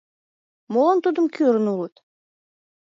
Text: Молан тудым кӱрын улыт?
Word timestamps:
Молан 0.71 0.99
тудым 1.05 1.25
кӱрын 1.35 1.65
улыт? 1.73 1.95